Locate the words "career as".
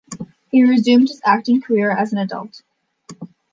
1.61-2.11